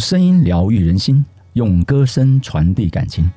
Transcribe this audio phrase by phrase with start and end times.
[0.00, 3.30] 声音疗愈人心，用歌声传递感情。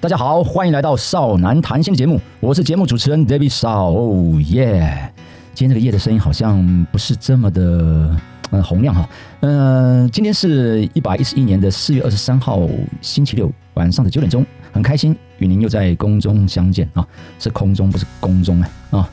[0.00, 3.90] 大家好，欢迎来到少男谈心的节目，我是节目主持人 David 少。
[3.90, 5.12] 哦耶！
[5.52, 8.16] 今天这个夜的声音好像不是这么的
[8.50, 9.08] 呃洪亮哈。
[9.40, 12.68] 嗯，今天是一百一十一年的四月二十三号
[13.00, 17.04] 星期六晚上的九点钟，很开心与您又在空中相见啊，
[17.40, 19.10] 是空中不是宫中啊啊。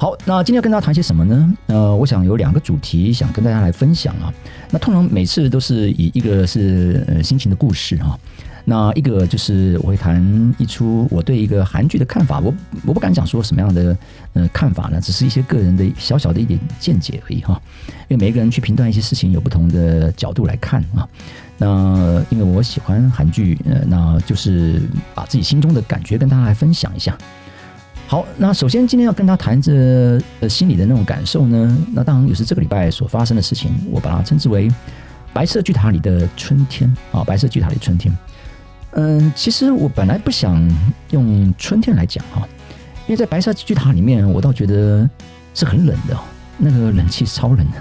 [0.00, 1.54] 好，那今天要跟大家谈些什么呢？
[1.66, 4.32] 呃，我想有两个主题想跟大家来分享啊。
[4.70, 8.18] 那通常每次都是以一个是呃心情的故事哈，
[8.64, 12.40] 那一个就是我会谈一出我对一个韩剧的看法。
[12.40, 12.50] 我
[12.86, 13.94] 我不敢讲说什么样的
[14.32, 17.60] 呃看法呢，只是一些个人的小小的一点见解而已哈。
[18.08, 21.06] 因为每一个人去评断一些事情有不同的角度来看啊。
[21.58, 24.80] 那因为我喜欢韩剧，呃，那就是
[25.14, 27.18] 把自己心中的感觉跟大家来分享一下。
[28.10, 34.68] 好，那首先今天要跟他谈这呃心里的那种感受呢，那当然也是这个礼拜所发生的事情，我把它称之为
[35.32, 38.12] 白色巨塔里的春天啊，白色巨塔里的春天。
[38.94, 40.60] 嗯，其实我本来不想
[41.10, 42.40] 用春天来讲哈，
[43.06, 45.08] 因为在白色巨塔里面，我倒觉得
[45.54, 46.18] 是很冷的，
[46.58, 47.76] 那个冷气超冷的。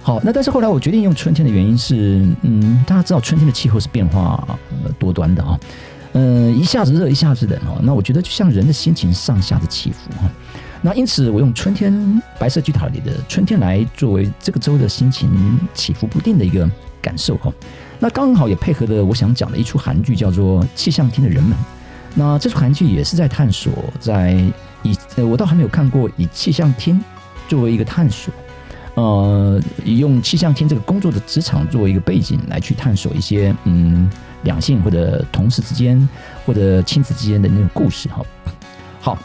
[0.00, 4.42] 好，那但是后来我决定用春天的原因是，嗯，大家知道春天的气候是变化
[4.82, 5.60] 呃多端的啊。
[6.12, 7.80] 嗯，一下子热，一下子冷哦。
[7.82, 10.30] 那我觉得就像人的心情上下的起伏哈。
[10.82, 15.30] 那因此我用春天白色巨塔里的春天来作为这个周的心情
[15.72, 16.68] 起伏不定的一个
[17.00, 17.52] 感受哈。
[17.98, 21.52] 那刚好也配合的我想讲的一出韩剧叫做《气象厅的人们》。
[22.14, 24.32] 那这出韩剧也是在探索，在
[24.82, 27.02] 以我倒还没有看过以气象厅
[27.48, 28.34] 作为一个探索，
[28.94, 34.10] 呃，用气象厅这个工作的职场作为一个背景来去探索一些嗯。
[34.44, 35.96] 两性或者同事之间
[36.44, 38.26] 或者亲子之间的那种故事哈，
[39.00, 39.16] 好，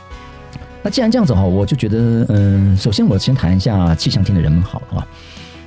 [0.83, 5.08] 那既然这样子哈，我就觉得嗯，首先我先谈一下气象厅的人们好了啊，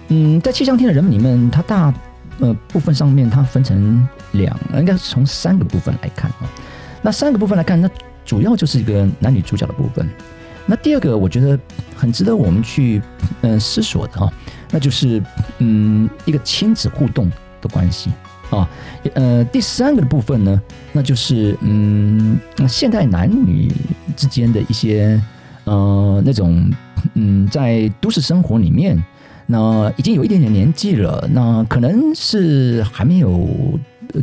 [0.07, 1.93] 嗯，在气象厅的人们里面，它大
[2.39, 6.47] 呃部分上面它分成两，应该是从三个部分来看啊，
[7.03, 7.91] 那三个部分来看，那
[8.25, 10.09] 主要就是一个男女主角的部分，
[10.71, 11.59] 那第二个我觉得
[11.97, 13.03] 很值得我们去
[13.41, 14.33] 嗯思索的哈，
[14.71, 15.21] 那就是
[15.59, 17.29] 嗯一个亲子互动
[17.61, 18.09] 的关系。
[18.51, 18.69] 啊，
[19.15, 20.61] 呃，第三个部分呢，
[20.93, 22.39] 那就是嗯，
[22.69, 23.73] 现代男女
[24.17, 25.21] 之间的一些
[25.65, 26.69] 呃那种
[27.15, 29.01] 嗯，在都市生活里面，
[29.47, 33.49] 那已经有一点点年纪了，那可能是还没有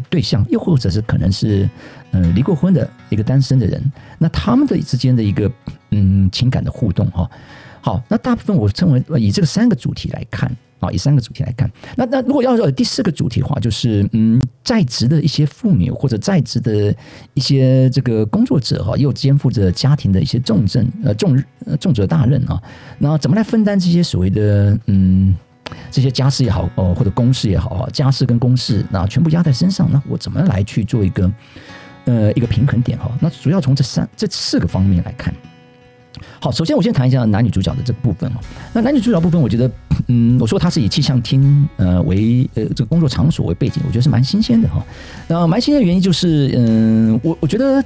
[0.09, 1.69] 对象，又或者是可能是
[2.17, 5.51] 嗯离过婚的一个单身的人，那他们的之间的一个
[5.91, 7.29] 嗯情感的互动哈。
[7.81, 10.51] 好，那大部分我称为以这个三个主题来看。
[10.79, 16.95] 啊，以三个主题来看，那那如果要说第四个主题的话，就是嗯，在职的一些妇女或者在职的
[17.33, 21.43] 一些这个工作者哈，又肩负着家庭的一些重任呃重
[21.79, 22.61] 重责大任啊，
[22.99, 25.35] 那怎么来分担这些所谓的嗯
[25.89, 31.27] 这些家事也好哦，或者公事也好啊，家事跟公事那全部压在身上，那我怎么来去做一个
[32.07, 33.11] 呃一个平衡点哈？
[33.21, 35.31] 那主要从这三这四个方面来看。
[36.39, 38.39] 好，首先我先谈一下男女主角的这部分哈。
[38.73, 39.71] 那男女主角部分，我觉得，
[40.07, 44.83] 嗯，我说它是以气象厅呃为呃这个工作场所为背景，我觉得是蛮新鲜的哈。
[45.27, 47.83] 那蛮新鲜的原因就是，嗯，我我觉得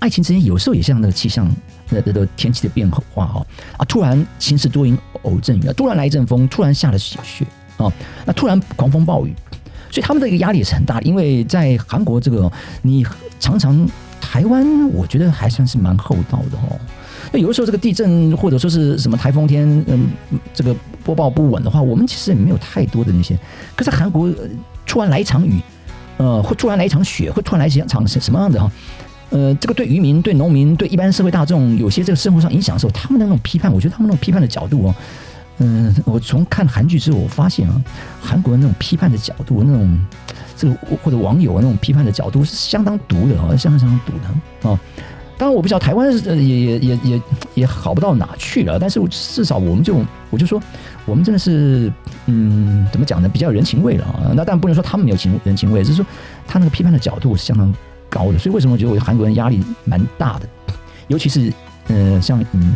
[0.00, 1.48] 爱情之间有时候也像那个气象
[1.88, 3.46] 的的天气的变化哈
[3.76, 7.46] 啊，突然晴时多云偶阵雨啊，突然来一阵风，突然下了雪雪
[7.76, 7.92] 啊，
[8.24, 9.32] 那突然狂风暴雨，
[9.92, 11.02] 所以他们的一个压力也是很大的。
[11.02, 12.50] 因为在韩国这个，
[12.82, 13.06] 你
[13.38, 13.86] 常常
[14.20, 16.76] 台湾，我觉得还算是蛮厚道的哦。
[17.30, 20.08] 那有的时候这个地震或者说是什么台风天，嗯，
[20.52, 23.38] 这个播报不稳的话，我们其实也没有太多的那些。
[23.76, 24.28] 可是韩国
[24.86, 25.60] 突然来一场雨，
[26.16, 28.70] 呃，会突然来一场雪，会突然来一场什什么样的哈？
[29.30, 34.94] 呃，这个对渔民、对农民、对一般社会大众有些这个生活上影响的时候，他们的那种批判，我觉得他们那种批判的角度哦，
[35.64, 37.80] 嗯，我从看韩剧之后，我发现啊，
[38.20, 39.98] 韩国人那种批判的角度，那种
[40.56, 44.78] 这个或者网友那种批判的角度是相当毒的啊，相当相当毒的啊。
[45.38, 47.22] 当然我不知道台湾是也也也也
[47.54, 50.60] 也好不到哪去了，但是我至少我们就我就说，
[51.06, 51.92] 我们真的是
[52.26, 53.28] 嗯，怎么讲呢？
[53.28, 54.32] 比较人情味了啊。
[54.34, 56.06] 那但不能说他们没有情人情味，只是说
[56.46, 57.72] 他那个批判的角度是相当
[58.08, 58.38] 高的。
[58.38, 60.48] 所以为什么我觉得我韩国人压力蛮大的？
[61.08, 61.52] 尤其是
[61.88, 62.74] 嗯，像嗯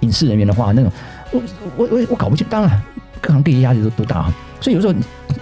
[0.00, 0.92] 影视人员的话，那种
[1.32, 1.42] 我
[1.76, 2.46] 我我我搞不清。
[2.48, 2.82] 当然
[3.20, 4.34] 各行各业压力都都大啊。
[4.60, 4.92] 所以有时候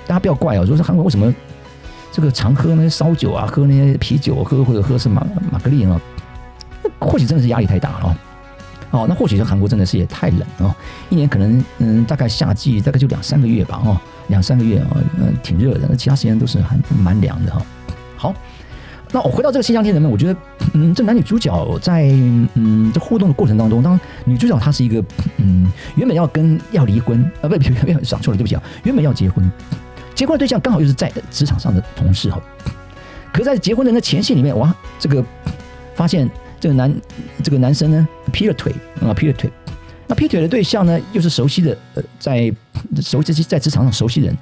[0.07, 1.33] 大家不要怪哦，说是韩国为什么
[2.11, 6.01] 这个常喝那些烧酒啊，喝那些啤酒，喝或者喝是玛玛格丽啊。
[6.99, 8.17] 或许真的是压力太大了，
[8.91, 10.75] 哦，那或许是韩国真的是也太冷啊，
[11.09, 13.99] 一年可能嗯大概夏季大概就两三个月吧，哦，
[14.29, 14.89] 两三个月啊，
[15.19, 17.63] 嗯挺热的，那其他时间都是还蛮凉的哈。
[18.17, 18.35] 好，
[19.13, 20.37] 那我回到这个新疆天人们，我觉得
[20.75, 22.05] 嗯这男女主角在
[22.55, 25.05] 嗯这互动的过程当中，当女主角她是一个
[25.39, 29.51] 嗯原本要跟要离婚啊不不不讲错了对不起啊，原本要结婚。
[30.15, 32.41] 结婚的对象刚好又是在职场上的同事哈。
[33.33, 35.25] 可在结婚的那前戏里面，哇，这个
[35.95, 36.29] 发现
[36.59, 36.95] 这个男
[37.43, 39.51] 这个男生呢劈了腿啊，劈了腿。
[40.07, 42.53] 那劈腿的对象呢，又是熟悉的呃，在
[43.01, 44.37] 熟悉在职场上熟悉人。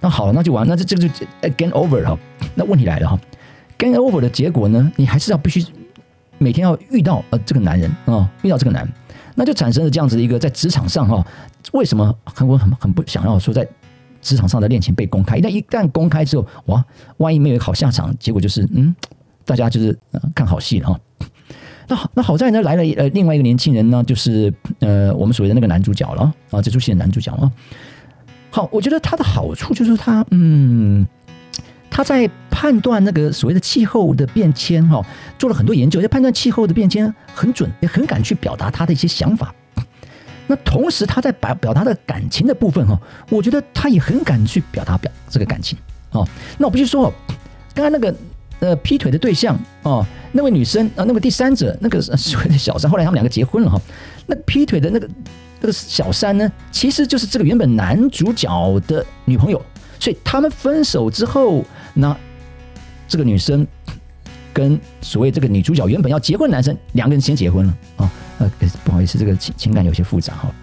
[0.00, 2.18] 那好了，那就完，那这这个就 again over 哈。
[2.54, 3.18] 那问题来了哈
[3.78, 5.64] game over 的结果呢，你还是要必须
[6.38, 8.86] 每天要遇到呃这个男人啊，遇到这个男，
[9.34, 11.26] 那就产生了这样子的一个在职场上哈，
[11.72, 13.66] 为什么韩国很很不想要说在
[14.20, 15.40] 职场上的恋情被公开？
[15.40, 16.84] 但一旦公开之后，哇，
[17.18, 18.94] 万一没有好下场，结果就是嗯，
[19.44, 19.96] 大家就是
[20.34, 21.00] 看好戏了哈。
[21.88, 27.50] 那好，那好在呢来了呃另外一个年轻人呢，就是呃我们所谓的那个男主角了啊，这出戏的男主角啊。
[28.50, 31.06] 好，我觉得他的好处就是他嗯，
[31.96, 35.02] 他在判断那个所谓的气候的变迁哈，
[35.38, 39.50] 做了很多研究，在判断气候的变迁很准，也很敢去表达他的一些想法。
[40.46, 43.00] 那同时他在表表达的感情的部分哈，
[43.30, 45.78] 我觉得他也很敢去表达表这个感情
[46.10, 46.28] 哦。
[46.58, 47.12] 那我必须说哦，
[47.74, 48.14] 刚刚那个。
[48.58, 50.02] 呃，劈腿的对象哦，
[50.32, 53.78] 那位女生啊，那位第三者，那个所谓的小三，后来他们两个结婚了哈。
[54.26, 55.06] 那劈腿的那个
[55.60, 59.62] 那个小三呢，其实就是这个原本男主角的女朋友。
[60.00, 61.62] 所以他们分手之后，
[61.98, 62.14] 那
[63.08, 63.66] 这个女生
[64.52, 68.12] 跟所谓这个女主角原本要结婚的男生，两个人先结婚了啊。
[68.38, 68.50] 呃，
[68.84, 70.54] 不好意思，这个情情感有些复杂哈。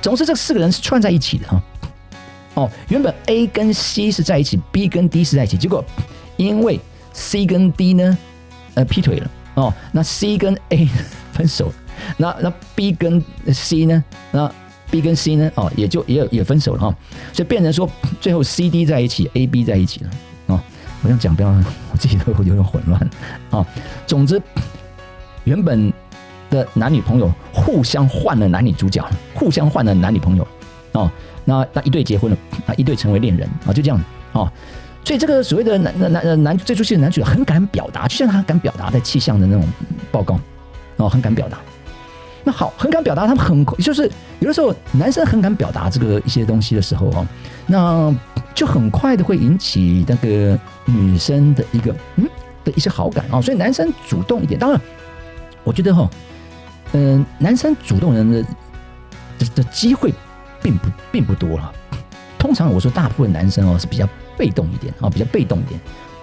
[0.00, 1.62] 总之，这四个人是串在一起的哈。
[2.54, 5.84] 哦，原本 A 跟 C 是在一起，B 跟 D 是在一起，结果
[6.36, 6.80] 因为
[7.12, 8.18] C 跟 D 呢，
[8.74, 9.72] 呃，劈腿了哦。
[9.92, 10.88] 那 C 跟 A
[11.32, 11.74] 分手了，
[12.16, 14.04] 那那 B 跟 C 呢？
[14.32, 14.52] 那
[14.90, 15.50] B 跟 C 呢？
[15.54, 16.94] 哦，也就也也分手了哈。
[17.32, 17.88] 所以变成说，
[18.20, 20.10] 最后 C D 在一起，A B 在一起了。
[21.02, 23.10] 我想讲，不要我自己都有点混乱
[23.50, 23.66] 啊。
[24.06, 24.40] 总之，
[25.44, 25.92] 原本
[26.48, 29.04] 的男女朋友互相换了男女主角，
[29.34, 30.46] 互相换了男女朋友
[30.92, 31.10] 哦。
[31.44, 34.00] 那那一对结婚了，啊，一对成为恋人啊，就这样
[34.32, 34.50] 啊。
[35.04, 39.66] 所以这个所谓的男男男男这出戏的男主角很敢表达，就像他敢表达在气象的那种
[40.12, 40.38] 报告，
[40.98, 41.58] 哦，很敢表达。
[42.44, 44.08] 那好，很敢表达，他们很就是
[44.38, 47.26] 有的时候男生很敢表达这个一些东西的时候哦，
[47.66, 48.14] 那
[48.54, 52.28] 就很快的会引起那个女生的一个嗯
[52.64, 53.40] 的一些好感啊。
[53.40, 54.80] 所以男生主动一点，当然
[55.64, 56.08] 我觉得哈，
[56.92, 58.42] 嗯，男生主动人的
[59.38, 60.12] 的的机会
[60.62, 61.72] 并不并不多了。
[62.38, 64.08] 通常我说大部分男生哦是比较。
[64.34, 65.78] 被动一点啊，比较被动一点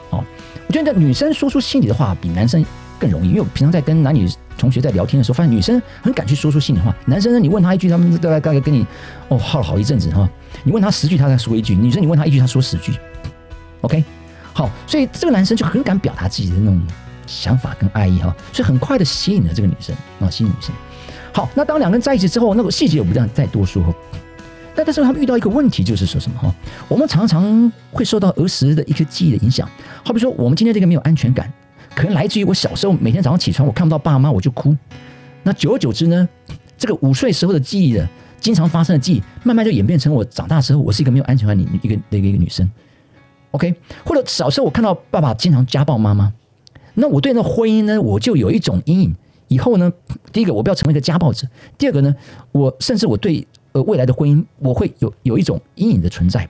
[0.10, 0.22] 哦。
[0.68, 2.66] 我觉得女生说出心里的话比男生
[3.00, 4.28] 更容易，因为我平常在跟男女
[4.58, 6.94] 同学在聊天的时候，发现女生很敢去说出心里话。
[7.06, 8.86] 男生呢，你问他一句，他们大概大概跟你
[9.30, 10.28] 哦耗了好一阵子哈。
[10.64, 12.94] 你问他十句，他才说一句；女生你问他一句，他说十句。
[13.82, 14.04] OK，
[14.54, 16.82] 好，所以这个男生就很敢表达自己的那种
[17.26, 20.74] 想法跟爱意哈，所以很快的吸引了这个女生啊，吸引女生。
[21.32, 23.84] 好，那当两个人在一起之后，那个细节我不这样再多说。
[24.76, 26.54] 但但是他们遇到一个问题，就是说什么哈？
[26.88, 29.68] 我们常常会受到儿时的一些记忆的影响。
[30.04, 31.52] 好比说，我们今天这个没有安全感，
[31.96, 34.76] 可能来自于我小时候每天早上起床，我看不到爸妈我就哭。
[35.44, 36.28] 那久而久之呢，
[36.78, 38.08] 这个五岁时候的记忆的
[38.40, 42.70] 经常发生的记忆，慢慢就演变成我长大之后，我是一个没有安全感的一个一个一个女生。
[43.52, 43.74] OK，
[44.06, 46.32] 或者小时候我看到爸爸经常家暴妈妈，
[46.94, 49.16] 那我对那婚姻呢，我就有一种阴影。
[49.48, 49.92] 以后呢，
[50.32, 52.16] 第一个我不要成为一个家暴者，第二个呢，
[52.52, 53.46] 我甚至我对。
[53.72, 56.50] 呃，未来的婚姻我会有有一种阴影的存在。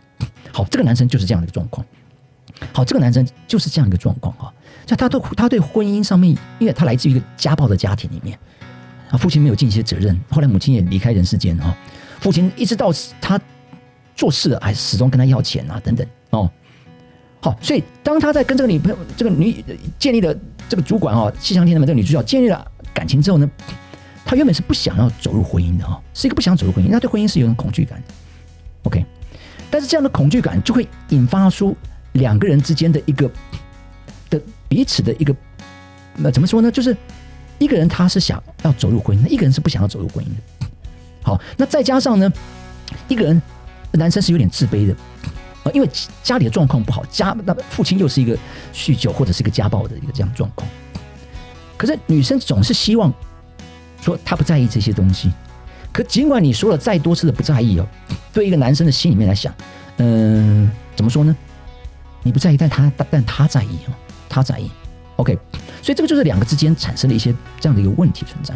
[0.53, 1.85] 好，这个男生就是这样的一个状况。
[2.71, 4.47] 好，这个男生就是这样一个状况啊。
[4.87, 8.39] 像他对他对婚姻上面，因为他来自于一个家暴的家庭里面，
[9.09, 11.75] 啊，父亲没有尽一些责任，后来母亲也离开人世间啊。
[12.19, 13.39] 父亲一直到他
[14.15, 16.49] 做事还始终跟他要钱啊，等等哦。
[17.41, 19.63] 好，所以当他在跟这个女朋友、这个女
[19.97, 20.35] 建立了
[20.67, 23.49] 这个主管啊，气象天的这个女主角建立了感情之后呢？
[24.25, 28.13] 他原本是不想要走入婚姻的哈，是一个不想走入婚姻，他对婚姻是有种恐惧感的。
[28.83, 29.03] OK，
[29.71, 31.75] 但是这样的恐惧感就会引发出
[32.11, 33.31] 两个人之间的一个
[34.29, 35.35] 的彼此的一个
[36.15, 36.69] 那怎么说呢？
[36.69, 36.95] 就是
[37.59, 40.67] 一个人他是想要走入婚姻，那一个人是不想要走入婚姻的。
[41.21, 42.31] 好，那再加上呢，
[43.07, 43.41] 一个人
[43.91, 44.93] 男生是有点自卑的
[45.63, 45.89] 啊，因为
[46.23, 48.37] 家里的状况不好，家那父亲又是一个
[48.73, 50.67] 酗酒或者是一个家暴的一个这样状况，
[51.77, 53.13] 可是女生总是希望。
[54.01, 55.29] 说她不在意这些东西，
[55.91, 57.85] 可尽管你说了再多次的不在意哦，
[58.31, 59.53] 对一个男生的心里面来想，
[59.97, 61.35] 嗯，怎么说呢？
[62.23, 63.91] 你不在意，但他但他在意哦，
[64.29, 64.71] 他在意。
[65.19, 65.37] OK，
[65.81, 68.55] 所以这个就是两个之间产生了一些这样的一个问题存在。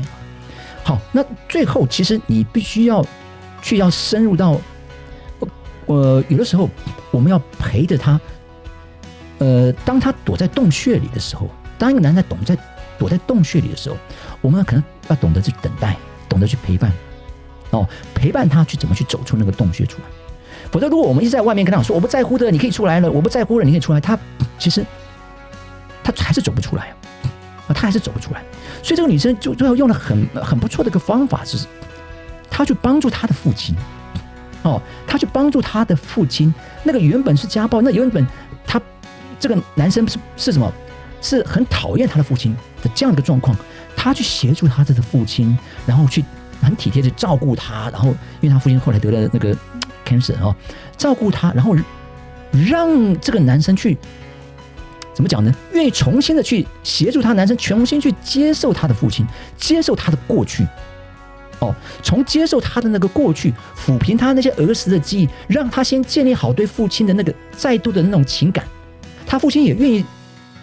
[0.84, 3.06] 好，那最后其实你必须要
[3.62, 4.60] 去要深入到，
[5.88, 6.70] 呃，有的时候
[7.12, 8.20] 我们要陪着他，
[9.40, 12.58] 呃，当他躲在洞穴里的时候，当一个男在躲在
[12.98, 13.98] 躲在洞穴里的时候。
[14.42, 15.96] 我们可能要懂得去等待，
[16.28, 16.92] 懂得去陪伴，
[17.70, 20.04] 哦，陪伴他去怎么去走出那个洞穴出来。
[20.70, 24.02] 否则，如果我们一直在外面跟他说我不在乎的，你可以出来了；我不在乎了，你可以出来。
[24.02, 24.20] 他
[24.60, 24.86] 其实
[26.04, 26.94] 他还是走不出来
[27.68, 28.44] 啊，他还是走不出来。
[28.82, 31.66] 所以这个女生就最后用了很很不错的一个方法，是
[32.50, 33.76] 她去帮助她的父亲。
[34.64, 36.54] 哦，她去帮助她的父亲。
[36.84, 38.26] 那个原本是家暴，那原本
[38.66, 38.82] 他
[39.40, 40.72] 这个男生是是什么？
[41.22, 43.56] 是很讨厌他的父亲的这样的一个状况。
[43.96, 46.22] 他去协助他的父亲，然后去
[46.62, 48.10] 很体贴的照顾他，然后
[48.42, 49.56] 因为他父亲后来得了那个
[50.06, 50.54] cancer 哦，
[50.98, 51.74] 照顾他，然后
[52.52, 53.98] 让这个男生去
[55.14, 55.54] 怎么讲呢？
[55.74, 59.26] 愿意重新的去协助他，男生重新去接受他的父亲，
[59.58, 60.66] 接受他的过去。
[61.60, 68.66] 哦，从接受他的那个过去，抚平他那些儿时的记忆，让他先建立好对父亲的那个再度的那种情感，
[69.26, 70.04] 他父亲也愿意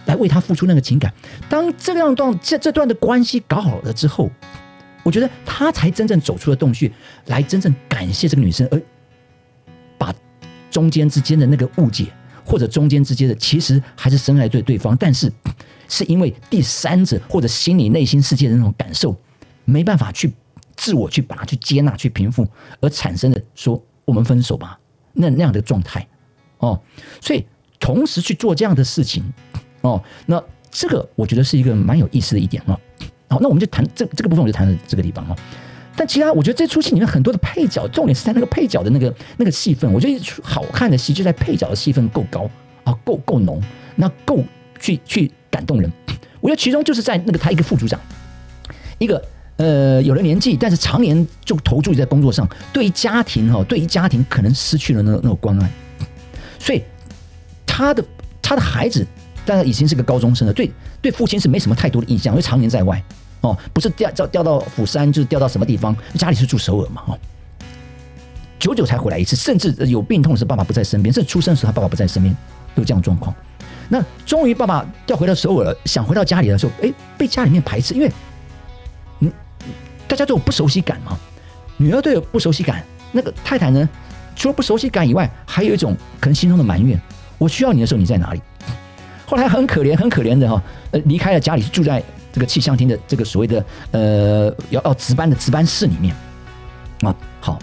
[0.04, 1.10] 来为他付出那个情感。
[1.48, 4.30] 当这样段这这段的关系搞好了之后，
[5.02, 6.90] 我觉得他才真正走出了洞穴，
[7.26, 8.82] 来真正感谢这个女生，而
[9.96, 10.12] 把
[10.70, 12.08] 中间之间的那个误解，
[12.50, 15.32] 或者中间之间的其实还是深爱对对方，但是
[15.88, 19.16] 是因为第三者或者心理内心世界的那种感受，
[19.64, 20.32] 没办法去。
[20.76, 22.48] 自我去把它去接纳、去平复，
[22.80, 24.80] 而产生的说我们分手吧，
[25.12, 26.08] 那那样的状态
[26.56, 26.80] 哦，
[27.20, 27.44] 所以
[27.78, 29.22] 同时去做这样的事情
[29.82, 32.80] 哦，那这个我觉得是一个蛮有意思的一点哦。
[33.28, 35.36] 好，那我们就谈这这个部分，我就谈到这个地方哦。
[36.00, 42.50] 但其他我觉得这出戏里面很多的配角，重点是在那个配角的那个那个戏份，我觉得好看的戏就在配角的戏份够高
[42.84, 43.62] 啊，够够浓，
[43.96, 44.42] 那够
[44.80, 45.92] 去去感动人。
[46.40, 48.00] 我觉得其中就是在那个他一个副组长，
[48.98, 49.22] 一个。
[49.58, 55.70] 呃，有了年纪，但是常年就投注在工作上，对于家庭哈，对于家庭可能失去了那那种关爱，
[56.58, 56.82] 所以
[57.66, 58.02] 他的
[58.40, 59.06] 他的孩子，
[59.44, 63.04] 当然已经是个高中生了，对对父亲是没什么太多的印象，因为常年在外
[63.40, 67.18] 哦，不是调调调到釜山，就是调到什么地方，家里是住首尔嘛，哦，
[68.58, 72.36] 久久才回来一次，甚至有病痛时爸爸不在身边，甚至出生时他爸爸不在身边，
[72.74, 73.34] 有这样状况。
[73.88, 78.10] 那终于爸爸调回到首尔了，想回到家里的时候，哎，被家里面排斥，因为
[79.20, 79.32] 嗯。
[80.06, 81.16] 大家都有不熟悉感嘛？
[81.76, 83.88] 女儿都有不熟悉感，那个太太呢？
[84.34, 87.00] 除了不熟悉感以外，还有一种可能心中的埋怨：
[87.38, 88.40] 我需要你的时候你在哪里？
[89.24, 96.14] 后来很可怜，很可怜的哈，呃，离开了家里，住在这个气象厅的这个所谓的呃要要值班的值班室里面
[97.02, 97.14] 啊。
[97.40, 97.58] 好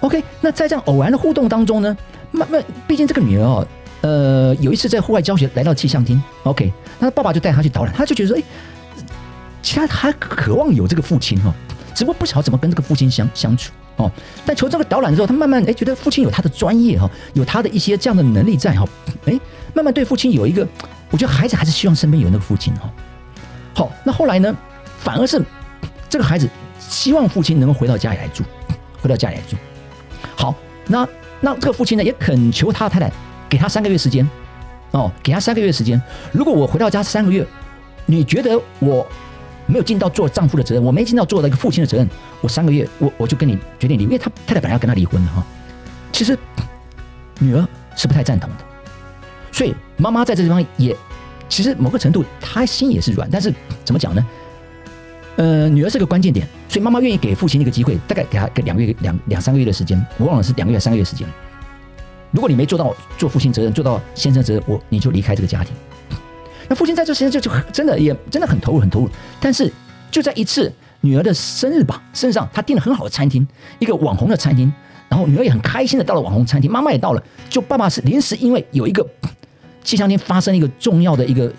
[0.00, 1.96] ，OK，那在这样偶然的互动当中呢，
[2.30, 3.66] 慢慢，毕竟这个女儿哦，
[4.02, 8.42] 呃，有一次在户外教学来到气象厅，OK，那爸爸就带她去导览，她就觉得说，哎。
[9.62, 11.52] 其他还渴望有这个父亲哈，
[11.92, 14.08] 只不过不晓得怎么跟这个父亲相相处哦。
[14.44, 18.86] 但求这个导览之后，他慢慢哎觉得父亲有他的专业哈，有他的一些这样的能力在哈，
[19.24, 19.36] 哎，
[19.74, 20.64] 慢慢对父亲有一个，
[21.10, 22.88] 我觉得孩子还是希望身边有那个父亲哈。
[23.76, 24.56] 好，那后来呢，
[24.98, 25.38] 反而是
[26.08, 28.42] 这个孩子希望父亲能够回到家里来住，
[29.02, 29.54] 回到家里来住。
[30.34, 30.54] 好，
[30.86, 31.06] 那
[31.42, 33.12] 那这个父亲呢也恳求他太太
[33.50, 34.26] 给他三个月时间
[34.92, 36.00] 哦，给他三个月时间。
[36.32, 37.46] 如果我回到家三个月，
[38.06, 39.06] 你觉得我？
[39.68, 42.08] 没有尽到做丈夫的责任，我没尽到做那个父亲的责任。
[42.40, 45.44] 我三个月，我我就跟你决定离，因为他太太本来要跟他离婚的哈。
[46.12, 46.38] 其实
[47.40, 47.66] 女儿
[47.96, 48.56] 是不太赞同的，
[49.50, 50.96] 所以妈妈在这地方也，
[51.48, 53.52] 其实某个程度他心也是软，但是
[53.84, 54.26] 怎么讲呢？
[55.36, 61.28] 呃，女儿是个关键点，所以妈妈愿意给父亲一个机会，大概给他给两个月两两三个月的时间，我忘了是两个月三个月时间。
[62.30, 65.74] 如果你没做到做父亲责任，做到先生责任，我你就离开这个家庭。
[66.68, 69.70] 那父亲在这时间就就真的也真的很投入很投入，但是
[70.10, 70.72] 就在一次
[71.02, 73.46] 女儿的生日吧，身上他订了很好的餐厅，
[73.78, 74.72] 一个网红的餐厅，
[75.08, 79.06] 然后女儿也很开心的到了网红餐厅，妈妈也到了，就爸爸是临时因为有一个
[79.86, 81.50] 气象厅发生一个重要的一个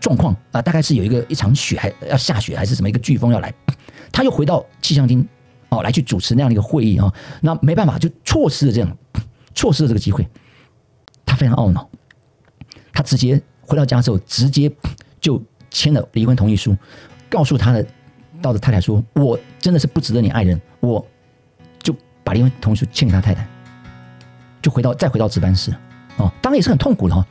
[0.00, 3.54] 状况啊，大概是有一个一场雪还要下雪还是什么一个飓风要来，
[4.10, 5.26] 他又回到气象厅
[5.70, 8.98] 哦来去主持那样的一个会议啊，那没办法就错失了这样
[9.54, 10.28] 错失了这个机会，
[11.24, 11.88] 他非常懊恼，
[12.92, 13.40] 他直接。
[13.64, 14.70] 回到家之后，直接
[15.20, 15.40] 就
[15.70, 16.76] 签了离婚同意书，
[17.30, 17.86] 告诉他的
[18.42, 21.02] 到的太太说：“我真的是不值得你爱人。”我
[21.80, 23.46] 就把离婚同意书签给他太太，
[24.60, 25.70] 就回到再回到值班室
[26.16, 27.24] 哦，当然也是很痛苦的哈。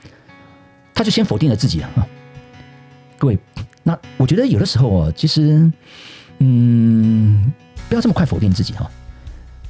[0.93, 1.89] 他就先否定了自己啊。
[3.17, 3.37] 各位，
[3.83, 5.71] 那我觉得有的时候哦，其实
[6.39, 7.51] 嗯，
[7.87, 8.89] 不要这么快否定自己哈。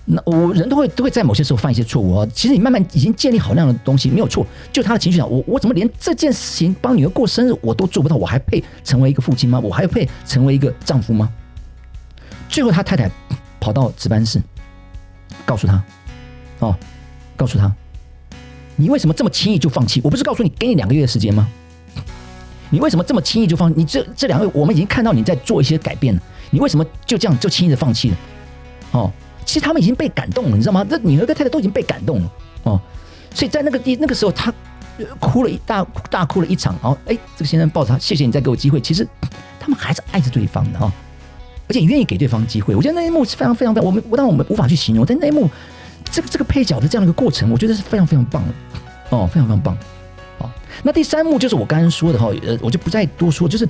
[0.03, 2.27] 那我人都会都会在某些时候犯一些错误啊。
[2.33, 8.15] 其实你慢慢已经建立好那样的东西没有错，就他的情绪上，我我怎么连这件事情帮女儿过生日我都做不到？
[8.15, 9.59] 我还配成为一个父亲吗？
[9.59, 11.31] 我还配成为一个丈夫吗？
[12.49, 13.09] 最后他太太
[13.59, 14.41] 跑到值班室，
[15.45, 15.83] 告诉他，
[16.59, 16.75] 哦，
[17.37, 17.73] 告诉他，
[18.81, 20.01] 你为什么这么轻易就放弃？
[20.03, 21.47] 我不是告诉你给你两个月的时间吗？
[22.69, 23.71] 你为什么这么轻易就放？
[23.77, 28.17] 你这这两个月我们已经看到你在做一些改变了，你为什么就这样就轻易的放弃了？
[28.91, 29.11] 哦。
[29.43, 30.85] 其实他们已经被感动了，你知道吗？
[30.87, 32.31] 这女儿跟太太都已经被感动了
[32.63, 32.79] 哦，
[33.33, 34.53] 所以在那个地那个时候，他
[35.19, 38.79] 哭了一大大哭了一场，然后哎，这个先生抱着他，谢谢你再给我机会。
[38.79, 39.05] 其实
[39.59, 40.89] 他们还是爱着对方的哈，
[41.67, 42.75] 而且愿意给对方机会。
[42.75, 45.49] 我觉得那一幕是非常非常的，我们当然我们无法去形容，但那一幕
[46.11, 48.53] 这个这个配角的这样的一个过程，我觉得是非常非常棒的
[49.09, 49.77] 哦，非常非常棒。
[50.37, 50.49] 好，
[50.83, 53.67] 那第三幕就是我刚刚说的哈，呃，我就不再多说，就是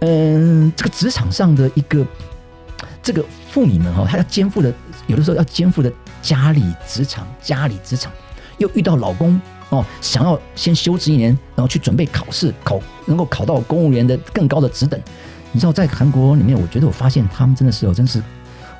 [0.00, 2.04] 嗯，这个职场上的一个
[3.02, 4.72] 这个妇女们哈，她要肩负的
[5.06, 8.12] 有的时候要肩负的家里职场，家里职场。
[8.58, 9.38] 又遇到老公
[9.68, 14.98] 哦，想要先休职一年，然后去准备考试，考能够考到公务员的更高的职等。
[15.52, 18.18] 你知道，在韩国里面，我觉得我发现他们真的是哦，真是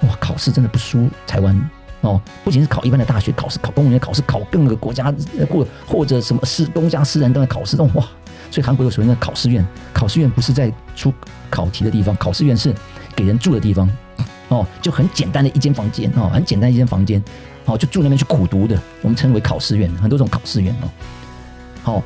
[0.00, 1.70] 哇，考试真的不输台湾
[2.06, 2.20] 哦。
[2.44, 5.12] 不仅是考一般的大学考试，考公务员考试，考各个国家
[5.50, 8.06] 或或者什么私公家私人都在考试，哇！
[8.50, 11.12] 所以韩国有所谓的考试院，考试院不是在出
[11.50, 12.72] 考题的地方，考试院是
[13.14, 13.90] 给人住的地方
[14.48, 17.22] 哦，就很简单的一间房间哦，很简单一间房间。
[17.64, 20.88] 好，就住那边去苦读的，我们称为考试院，很多种考试院哦。
[21.82, 22.02] 好，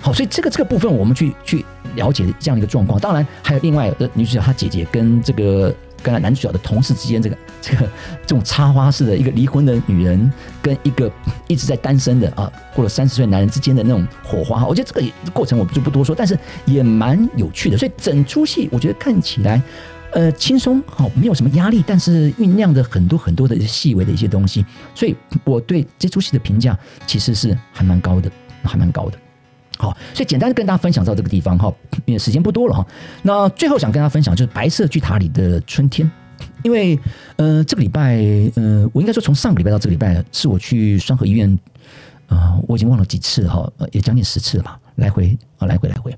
[0.00, 1.64] 好，所以这个这个部分，我们去去
[1.96, 3.00] 了解这样的一个状况。
[3.00, 7.90] 当然，还有另外的女主角她姐姐跟这个跟男主角的同事之间，这个 这个
[8.22, 11.10] 这种插花式的一个离婚的女人，跟一个
[11.46, 14.66] 一直在单身的啊过了三十岁男人之间的那种火花。
[14.66, 17.76] 我觉得这个过程我就不多说，但是也蛮有趣的。
[17.76, 19.60] 所以整出戏，我觉得看起来。
[20.10, 24.64] 呃，轻松好，没有什么压力，但是酝酿着很多很多的细微的一些东西，
[24.94, 25.14] 所以
[25.44, 26.76] 我对这出戏的评价
[27.06, 28.30] 其实是还蛮高的，
[28.62, 29.18] 还蛮高的。
[29.78, 31.72] 好，所以简单跟大家分享到这个地方哈，
[32.04, 32.86] 因为时间不多了哈。
[33.22, 36.06] 那最后想跟大家分享就是《白色巨塔里的春天》，
[36.64, 36.98] 因为
[37.36, 38.16] 呃，这个礼拜
[38.56, 41.58] 呃，我应该说从上个礼拜到这个礼拜是我去双河医院
[42.26, 46.12] 啊，我已经忘了几次哈，也将近十次了吧，来回啊，来回来回。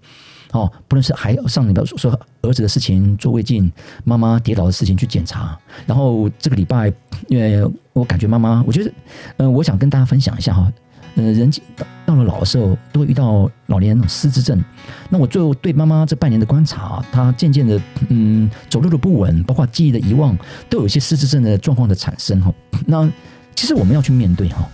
[0.53, 3.71] 哦，不论是还上礼拜说儿子的事情做胃镜，
[4.03, 6.93] 妈妈跌倒的事情去检查，然后这个礼拜，
[7.29, 8.93] 因为我感觉妈妈，我觉得，
[9.37, 10.73] 嗯，我想跟大家分享一下哈，
[11.17, 14.63] 呃，人到到了老的时候，都会遇到老年人那种失智症。
[15.09, 20.37] 那我最后对妈妈这半年的观察，她渐渐的，嗯，走路的不稳，包括记忆的遗忘，
[20.69, 22.53] 都有一些失智症的状况的产生哈。
[22.87, 23.11] 那
[23.55, 24.69] 其实我们要去面对哈，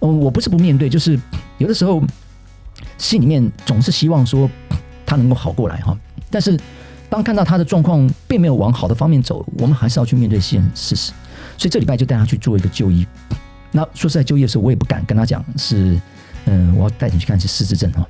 [0.00, 1.18] 嗯，我不是不面对，就是
[1.58, 2.02] 有的时候
[2.96, 4.48] 心里面总是希望说。
[5.10, 5.96] 他能够好过来哈，
[6.28, 6.60] 但是
[7.08, 11.12] 当看到他的状况并没有往好的方面走，我们还是要去面对现事实。
[11.56, 13.06] 所以这礼拜就带他去做一个就医。
[13.70, 16.00] 那说实在，就医的时候我也不敢跟他讲是，
[16.46, 18.06] 嗯，我要带你去看是失智症哈。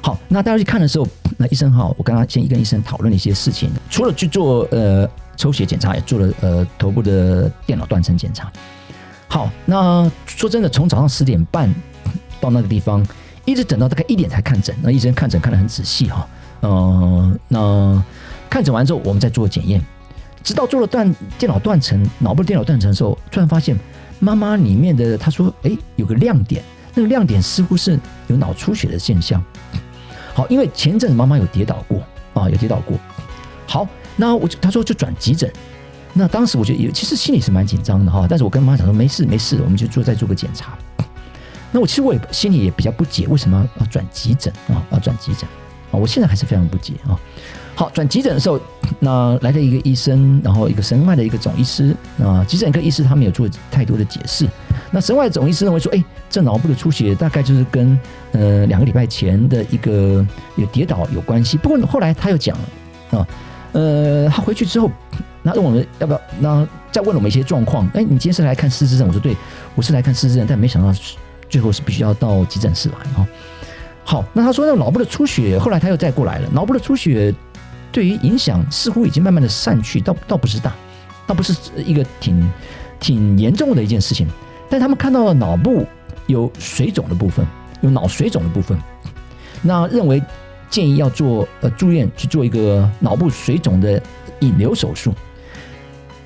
[0.00, 8.50] 好，那大家去看的时候，那医生哈，我跟他先跟医生讨论了一些事情，除了去做呃抽血检查，也做了呃头部的电脑断层检查。
[9.28, 11.72] 好，那说真的，从早上十点半
[12.40, 13.06] 到那个地方。
[13.46, 16.26] 一直等到大概一点才看诊，那医生看诊看得很仔细哈，
[16.62, 18.02] 嗯，那
[18.48, 19.84] 看诊完之后，我们再做检验，
[20.42, 23.78] 直到做了断电脑断层，脑部电脑断层的时候，突然发现
[24.24, 29.44] 妈妈里面的他说，哎，有个亮点，那个亮点似乎是有脑出血的现象。
[30.32, 32.98] 好，因为前阵子妈妈有跌倒过啊，有跌倒过。
[33.66, 35.52] 好，那我就他说就转急诊，
[36.14, 40.78] 那当时我觉得也其实心里是蛮紧张的哈，但是我跟妈妈讲说没事没事，我们就做再做个检查。
[41.70, 44.82] 那我其实我也心里也比较不解，为什么要转急诊啊？
[44.90, 45.42] 要转急诊
[45.90, 45.92] 啊？
[45.92, 47.20] 我现在还是非常不解啊。
[47.74, 48.60] 好，转急诊的时候，
[49.00, 54.48] 那来了一个医生，然后一个神外的一个总医师啊，急诊科医师他没有做太多的解释。
[54.90, 57.98] 那神外总医师认为说，哎，这脑部的出血大概就是跟
[58.32, 60.24] 呃两个礼拜前的一个
[60.56, 61.56] 有跌倒有关系。
[61.56, 63.28] 不过后来他又讲了啊，
[63.72, 64.90] 呃，他回去之后，
[65.42, 67.86] 那问我们要不要，那再问了我们一些状况。
[67.94, 69.08] 哎，你今天是来看失智症？
[69.08, 69.36] 我说对，
[69.74, 70.92] 我是来看失智症，但没想到。
[71.46, 73.24] 最后是必须要到急诊室来哈。
[74.02, 76.48] 好，那他说那脑部的出血，后来他又再过来了。
[76.50, 77.32] 脑部的出血
[77.94, 80.74] 对于影响似乎已经慢慢的散去，倒倒不是大，
[81.28, 82.50] 倒不是一个挺
[82.98, 84.26] 挺严重的一件事情。
[84.68, 85.86] 但他们看到了脑部
[86.26, 87.46] 有水肿的部分，
[87.82, 88.76] 有脑水肿的部分，
[89.62, 90.20] 那认为
[90.68, 94.02] 建议要做呃住院去做一个脑部水肿的
[94.40, 95.14] 引流手术。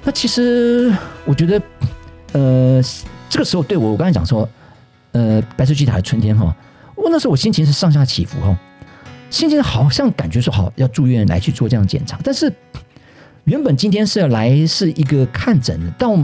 [0.04, 0.90] 那其实
[1.26, 1.62] 我觉得，
[2.32, 2.82] 呃，
[3.28, 4.48] 这个时候对我我刚才讲说。
[5.12, 6.54] 呃，白色巨塔的春天哈，
[6.94, 8.56] 我那时候我心情是上下起伏哈，
[9.30, 12.52] 心情好像感觉说好要住院来去做这样检查，但是
[13.44, 16.18] 原本今天是要来是一个看诊，到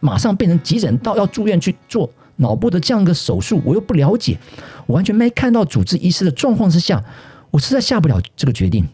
[0.00, 4.38] 马上变成急诊，到要住院去做脑部的这样一个手术，我又不了解，
[4.86, 7.02] 我完全没看到主治医师的状况之下，
[7.50, 8.86] 我实在下不了这个决定。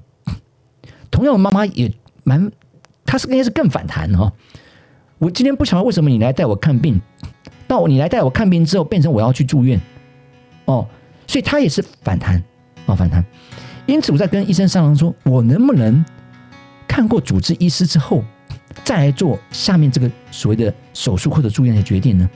[1.10, 1.92] 同样，妈妈也
[2.24, 2.50] 蛮，
[3.04, 4.32] 她是应该是更反弹哈。
[5.18, 7.00] 我今天不晓得为什么你来带我看病。
[7.66, 9.80] 到你来带我看病之后，变成我要去住院，
[10.66, 10.86] 哦，
[11.26, 12.42] 所以他也是反弹
[12.86, 13.24] 啊，反弹。
[13.86, 16.04] 因此我在跟医生商量说，我能不能
[16.88, 18.24] 看过主治医师之后，
[18.84, 22.28] 再来做下面这个所谓的手术或者住院的决定呢？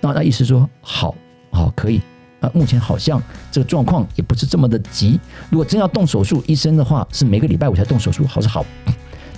[0.00, 1.14] 那那医师说好，
[1.50, 2.00] 好，可以。
[2.40, 5.18] 啊，目前好像这个状况也不是这么的急。
[5.48, 8.66] 如果真要动手术，医生的话是每个礼拜五才动手术，好是好。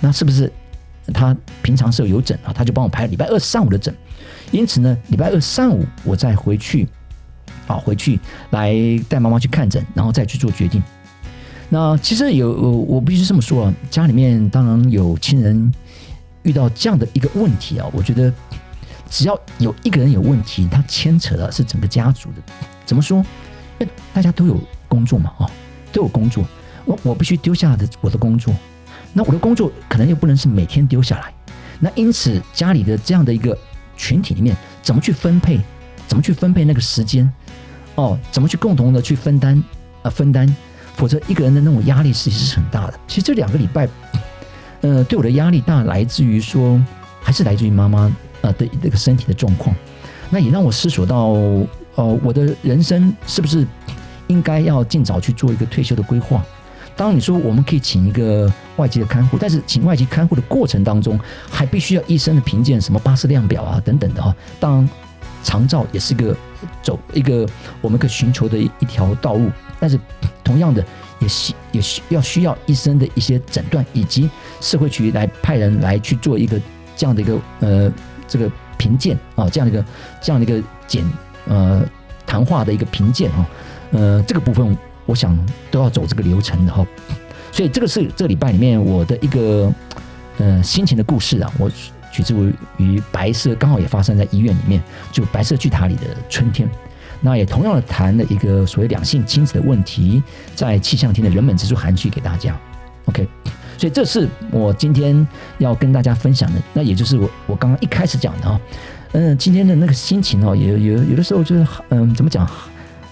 [0.01, 0.51] 那是不是
[1.13, 2.51] 他平常是有诊啊？
[2.53, 3.95] 他就帮我排礼拜二上午的诊。
[4.51, 6.85] 因此呢，礼拜二上午我再回去，
[7.67, 8.73] 啊，回去来
[9.07, 10.81] 带妈妈去看诊，然后再去做决定。
[11.69, 15.71] 那其实有我必须这么说啊，家里面当然有亲人
[16.43, 18.33] 遇到这样的一个问题啊，我觉得
[19.09, 22.35] 只要有一个人有问题，他牵扯的是整个家族的。
[22.85, 23.23] 怎么说？
[24.13, 25.51] 大家都有工作嘛，哦，
[25.91, 26.43] 都有工作。
[26.85, 28.53] 我我必须丢下的我的工作，
[29.13, 31.33] 那我的工作可能又不能是每天丢下来。
[31.79, 33.55] 那因此家里的这样的一个
[33.97, 35.59] 群体里面，怎么去分配？
[36.07, 37.29] 怎么去分配那个时间？
[37.97, 39.61] 哦，怎么去共同的去分担？
[40.01, 40.47] 呃，分担。
[40.95, 42.93] 否则一个人的那种压力其实是很大的。
[43.07, 43.87] 其实这两个礼拜，
[44.81, 46.81] 呃，对我的压力大，来自于说，
[47.21, 49.75] 还是来自于妈妈呃的这个身体的状况。
[50.29, 51.35] 那也让我思索到。
[51.95, 53.65] 哦，我的人生是不是
[54.27, 56.45] 应该要尽早去做一个退休的规划？
[56.95, 64.35] 当，你说我们可以请一个外籍的看护，但是请外籍看护的过程当中，还必须要医生的评鉴，什么巴氏量表啊等等的哈。
[64.59, 64.89] 当然，
[65.43, 66.37] 长照也是个
[66.81, 67.47] 走一个
[67.81, 69.99] 我们可寻求的一条道路，但是
[70.43, 70.83] 同样的，
[71.19, 74.29] 也需也需要需要医生的一些诊断，以及
[74.61, 76.59] 社会局来派人来去做一个
[76.95, 77.91] 这样的一个呃
[78.27, 79.85] 这个评鉴啊，这样的一个
[80.21, 81.03] 这样的一个检。
[81.49, 81.81] 呃，
[82.25, 83.45] 谈话的一个评鉴哈，
[83.91, 85.33] 呃，这个部分我想
[85.71, 86.85] 都要走这个流程的哈，
[87.53, 89.73] 所以这个是这个礼拜里面我的一个
[90.39, 91.71] 呃心情的故事啊，我
[92.17, 92.33] 取自
[92.77, 96.67] 于白色，刚好也发生在医院里面，就白色巨塔里的春天，
[97.21, 100.21] 那也同样的谈了一个所谓两性亲子的问题，
[100.55, 102.57] 在气象厅的人本之书韩剧给大家
[103.05, 103.27] ，OK，
[103.77, 105.27] 所以这是我今天
[105.59, 108.59] 要跟大家分享的，那也就是我我刚刚一开始讲的啊。
[109.13, 112.45] 嗯，今天的那个心情哦，有有有的时候就是嗯，怎么讲，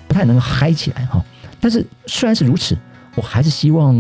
[0.08, 1.24] 不太能够嗨起来哈。
[1.62, 2.78] 但是虽然是如此，
[3.16, 3.96] 我还是希望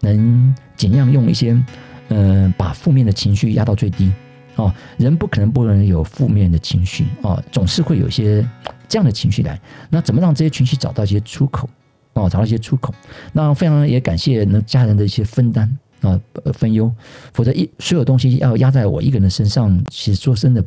[0.00, 1.60] 能尽量用一些
[2.08, 4.12] 嗯，把负面的情绪压到最低
[4.56, 4.72] 哦。
[4.98, 8.48] 人不可能不能有负面的情绪哦，总是会有一些
[8.88, 9.60] 这样的情绪来。
[9.88, 11.68] 那怎么让这些情绪找到一些出口
[12.14, 12.94] 哦，找到一些出口？
[13.32, 16.20] 那非常也感谢那家人的一些分担啊，
[16.54, 16.92] 分忧。
[17.32, 20.64] 否则一所有东西要压在我一个人身上，其实说真的。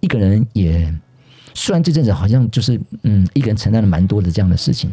[0.00, 0.92] 一个人也，
[1.54, 4.90] 虽然这阵子好像就是嗯，一个人承担了蛮多的这样的事情，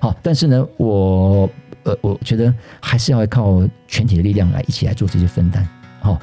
[0.00, 1.48] 好，但是呢，我
[1.84, 5.68] 呃，我觉得还是要靠全体的力量来一起来做这些分担。
[6.00, 6.20] 好，好，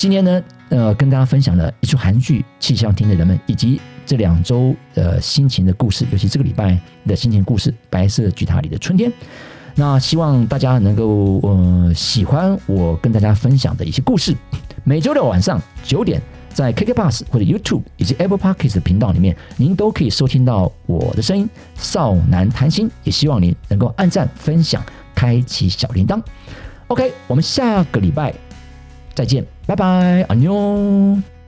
[0.00, 9.10] 今天呢，呃，跟大家分享了一出韩剧《气象厅的人们》，以及这两周呃心情的故事，尤其这个礼拜的心情故事《白色巨塔里的春天》。
[9.74, 14.34] 那希望大家能够呃喜欢我跟大家分享的一些故事。
[14.84, 16.18] 每周六晚上九点。
[16.52, 21.48] 在 KK Bus 或者 YouTube 以及 Apple Podcast 的频道里面，您都可以收听到我的声音。
[21.76, 24.82] 少男谈心，也希望您能够按赞、分享、
[25.14, 26.20] 开启小铃铛。
[26.88, 28.34] OK，我们下个礼拜
[29.14, 31.39] 再见，拜拜，阿妞。